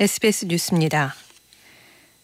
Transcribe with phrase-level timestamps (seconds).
[0.00, 1.12] SBS 뉴스입니다.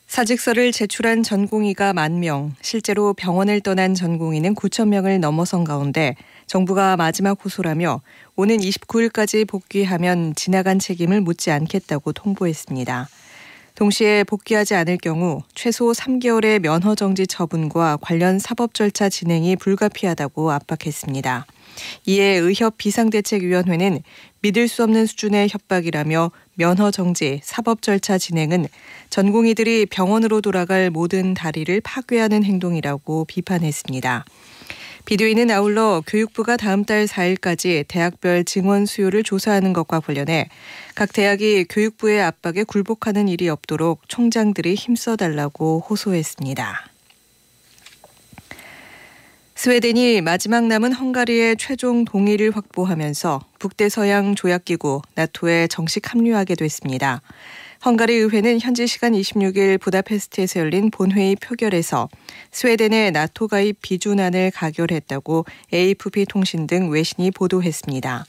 [0.06, 6.14] 사직서를 제출한 전공의가 만 명, 실제로 병원을 떠난 전공의는 9천 명을 넘어선 가운데
[6.46, 8.00] 정부가 마지막 호소라며
[8.36, 13.08] 오는 29일까지 복귀하면 지나간 책임을 묻지 않겠다고 통보했습니다.
[13.74, 21.44] 동시에 복귀하지 않을 경우 최소 3개월의 면허 정지 처분과 관련 사법 절차 진행이 불가피하다고 압박했습니다.
[22.06, 24.00] 이에 의협 비상대책위원회는
[24.42, 28.68] 믿을 수 없는 수준의 협박이라며 면허 정지, 사법 절차 진행은
[29.10, 34.24] 전공의들이 병원으로 돌아갈 모든 다리를 파괴하는 행동이라고 비판했습니다.
[35.04, 40.48] 비대위는 아울러 교육부가 다음 달 4일까지 대학별 증원 수요를 조사하는 것과 관련해
[40.94, 46.88] 각 대학이 교육부의 압박에 굴복하는 일이 없도록 총장들이 힘써달라고 호소했습니다.
[49.56, 57.20] 스웨덴이 마지막 남은 헝가리의 최종 동의를 확보하면서 북대서양 조약기구 나토에 정식 합류하게 됐습니다.
[57.84, 62.08] 헝가리 의회는 현지 시간 26일 부다페스트에서 열린 본회의 표결에서
[62.50, 68.24] 스웨덴의 나토 가입 비준안을 가결했다고 AFP 통신 등 외신이 보도했습니다.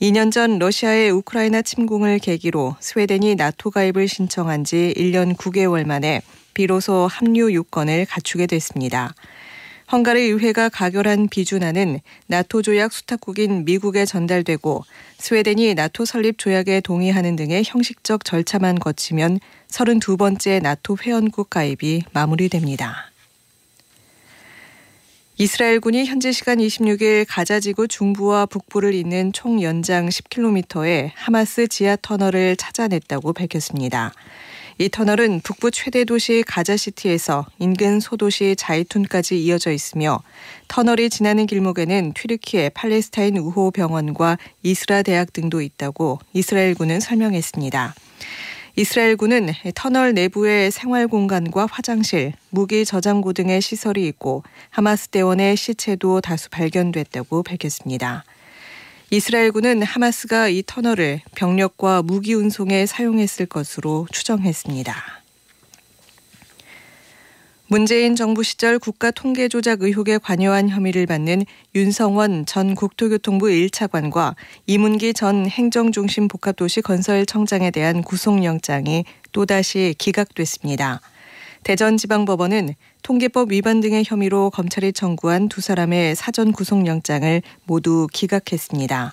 [0.00, 6.20] 2년 전 러시아의 우크라이나 침공을 계기로 스웨덴이 나토 가입을 신청한 지 1년 9개월 만에
[6.52, 9.14] 비로소 합류 요건을 갖추게 됐습니다.
[9.92, 14.86] 헝가리 의회가 가결한 비준안은 나토 조약 수탁국인 미국에 전달되고
[15.18, 23.10] 스웨덴이 나토 설립 조약에 동의하는 등의 형식적 절차만 거치면 32번째 나토 회원국 가입이 마무리됩니다.
[25.36, 33.34] 이스라엘군이 현지 시간 26일 가자지구 중부와 북부를 잇는 총 연장 10km의 하마스 지하 터널을 찾아냈다고
[33.34, 34.14] 밝혔습니다.
[34.82, 40.18] 이 터널은 북부 최대 도시 가자시티에서 인근 소도시 자이툰까지 이어져 있으며
[40.66, 47.94] 터널이 지나는 길목에는 튀르키예 팔레스타인 우호 병원과 이스라 대학 등도 있다고 이스라엘군은 설명했습니다.
[48.74, 56.50] 이스라엘군은 터널 내부에 생활 공간과 화장실, 무기 저장고 등의 시설이 있고 하마스 대원의 시체도 다수
[56.50, 58.24] 발견됐다고 밝혔습니다.
[59.14, 64.94] 이스라엘군은 하마스가 이 터널을 병력과 무기 운송에 사용했을 것으로 추정했습니다.
[67.66, 74.34] 문재인 정부 시절 국가 통계 조작 의혹에 관여한 혐의를 받는 윤성원 전 국토교통부 1차관과
[74.66, 81.02] 이문기 전 행정중심 복합도시 건설청장에 대한 구속영장이 또다시 기각됐습니다.
[81.64, 89.12] 대전지방법원은 통계법 위반 등의 혐의로 검찰이 청구한 두 사람의 사전 구속영장을 모두 기각했습니다.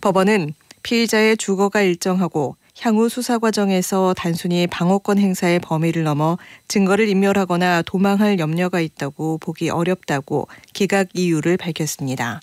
[0.00, 8.38] 법원은 피의자의 주거가 일정하고 향후 수사 과정에서 단순히 방어권 행사의 범위를 넘어 증거를 인멸하거나 도망할
[8.38, 12.40] 염려가 있다고 보기 어렵다고 기각 이유를 밝혔습니다.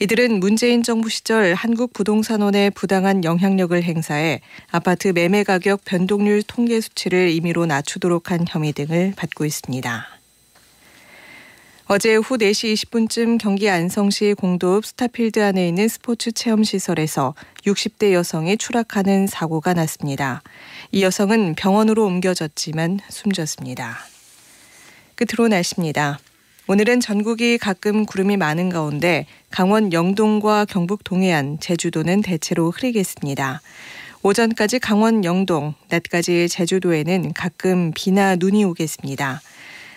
[0.00, 7.30] 이들은 문재인 정부 시절 한국 부동산원의 부당한 영향력을 행사해 아파트 매매 가격 변동률 통계 수치를
[7.30, 10.06] 임의로 낮추도록 한 혐의 등을 받고 있습니다.
[11.86, 17.34] 어제 오후 4시 20분쯤 경기 안성시 공도읍 스타필드 안에 있는 스포츠 체험 시설에서
[17.66, 20.42] 60대 여성이 추락하는 사고가 났습니다.
[20.92, 23.98] 이 여성은 병원으로 옮겨졌지만 숨졌습니다.
[25.16, 26.20] 끝으로 날씨입니다.
[26.70, 33.62] 오늘은 전국이 가끔 구름이 많은 가운데 강원 영동과 경북 동해안, 제주도는 대체로 흐리겠습니다.
[34.22, 39.40] 오전까지 강원 영동, 낮까지 제주도에는 가끔 비나 눈이 오겠습니다.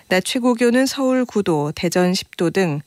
[0.08, 2.80] 낮 최고 기온은 서울 9도, 대전 10도 등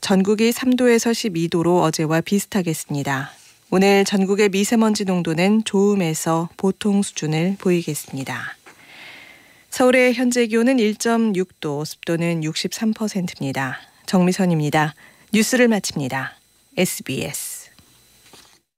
[0.00, 3.30] 전국이 3도에서 12도로 어제와 비슷하겠습니다.
[3.70, 8.57] 오늘 전국의 미세먼지 농도는 좋음에서 보통 수준을 보이겠습니다.
[9.78, 13.78] 서울의 현재 기온은 1.6도, 습도는 63%입니다.
[14.06, 14.96] 정미선입니다.
[15.32, 16.36] 뉴스를 마칩니다.
[16.76, 17.47] SBS